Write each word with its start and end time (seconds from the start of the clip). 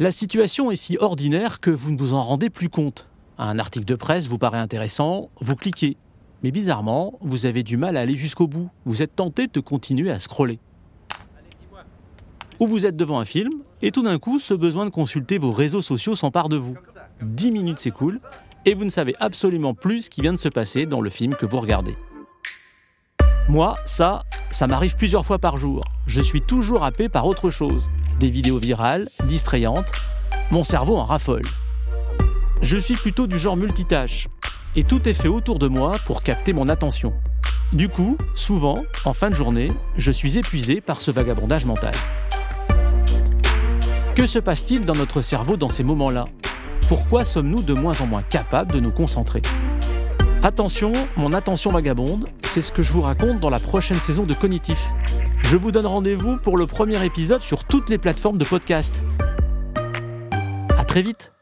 La 0.00 0.12
situation 0.12 0.70
est 0.70 0.76
si 0.76 0.96
ordinaire 0.96 1.60
que 1.60 1.70
vous 1.70 1.92
ne 1.92 1.98
vous 1.98 2.14
en 2.14 2.22
rendez 2.22 2.48
plus 2.48 2.70
compte. 2.70 3.06
Un 3.36 3.58
article 3.58 3.84
de 3.84 3.94
presse 3.94 4.28
vous 4.28 4.38
paraît 4.38 4.58
intéressant, 4.58 5.28
vous 5.42 5.56
cliquez. 5.56 5.98
Mais 6.42 6.50
bizarrement, 6.50 7.18
vous 7.20 7.44
avez 7.44 7.62
du 7.62 7.76
mal 7.76 7.98
à 7.98 8.00
aller 8.00 8.16
jusqu'au 8.16 8.46
bout. 8.46 8.70
Vous 8.86 9.02
êtes 9.02 9.14
tenté 9.14 9.46
de 9.46 9.60
continuer 9.60 10.10
à 10.10 10.18
scroller. 10.18 10.58
Ou 12.60 12.66
vous 12.66 12.86
êtes 12.86 12.96
devant 12.96 13.20
un 13.20 13.26
film, 13.26 13.50
et 13.82 13.90
tout 13.90 14.02
d'un 14.02 14.18
coup, 14.18 14.38
ce 14.38 14.54
besoin 14.54 14.86
de 14.86 14.90
consulter 14.90 15.36
vos 15.36 15.52
réseaux 15.52 15.82
sociaux 15.82 16.14
s'empare 16.14 16.48
de 16.48 16.56
vous. 16.56 16.76
Dix 17.20 17.52
minutes 17.52 17.80
s'écoulent, 17.80 18.20
et 18.64 18.72
vous 18.72 18.86
ne 18.86 18.90
savez 18.90 19.14
absolument 19.20 19.74
plus 19.74 20.02
ce 20.02 20.10
qui 20.10 20.22
vient 20.22 20.32
de 20.32 20.38
se 20.38 20.48
passer 20.48 20.86
dans 20.86 21.02
le 21.02 21.10
film 21.10 21.34
que 21.34 21.44
vous 21.44 21.60
regardez. 21.60 21.94
Moi, 23.50 23.76
ça, 23.84 24.22
ça 24.50 24.66
m'arrive 24.66 24.96
plusieurs 24.96 25.26
fois 25.26 25.38
par 25.38 25.58
jour. 25.58 25.82
Je 26.12 26.22
suis 26.22 26.40
toujours 26.40 26.82
happé 26.82 27.08
par 27.08 27.24
autre 27.24 27.50
chose. 27.50 27.88
Des 28.18 28.30
vidéos 28.30 28.58
virales, 28.58 29.08
distrayantes. 29.26 29.92
Mon 30.50 30.64
cerveau 30.64 30.96
en 30.96 31.04
raffole. 31.04 31.44
Je 32.60 32.78
suis 32.78 32.94
plutôt 32.94 33.28
du 33.28 33.38
genre 33.38 33.56
multitâche. 33.56 34.26
Et 34.74 34.82
tout 34.82 35.08
est 35.08 35.14
fait 35.14 35.28
autour 35.28 35.60
de 35.60 35.68
moi 35.68 35.92
pour 36.06 36.24
capter 36.24 36.52
mon 36.52 36.68
attention. 36.68 37.12
Du 37.72 37.88
coup, 37.88 38.18
souvent, 38.34 38.82
en 39.04 39.12
fin 39.12 39.30
de 39.30 39.36
journée, 39.36 39.70
je 39.96 40.10
suis 40.10 40.36
épuisé 40.36 40.80
par 40.80 41.00
ce 41.00 41.12
vagabondage 41.12 41.64
mental. 41.64 41.94
Que 44.16 44.26
se 44.26 44.40
passe-t-il 44.40 44.84
dans 44.84 44.96
notre 44.96 45.22
cerveau 45.22 45.56
dans 45.56 45.68
ces 45.68 45.84
moments-là? 45.84 46.24
Pourquoi 46.88 47.24
sommes-nous 47.24 47.62
de 47.62 47.72
moins 47.72 48.00
en 48.00 48.06
moins 48.06 48.24
capables 48.24 48.72
de 48.72 48.80
nous 48.80 48.90
concentrer? 48.90 49.42
Attention, 50.42 50.92
mon 51.16 51.32
attention 51.34 51.70
vagabonde, 51.70 52.26
c'est 52.42 52.62
ce 52.62 52.72
que 52.72 52.82
je 52.82 52.92
vous 52.92 53.02
raconte 53.02 53.38
dans 53.38 53.50
la 53.50 53.60
prochaine 53.60 54.00
saison 54.00 54.24
de 54.24 54.34
Cognitif. 54.34 54.88
Je 55.50 55.56
vous 55.56 55.72
donne 55.72 55.86
rendez-vous 55.86 56.36
pour 56.36 56.56
le 56.56 56.64
premier 56.68 57.04
épisode 57.04 57.42
sur 57.42 57.64
toutes 57.64 57.88
les 57.88 57.98
plateformes 57.98 58.38
de 58.38 58.44
podcast. 58.44 59.02
À 60.78 60.84
très 60.84 61.02
vite 61.02 61.32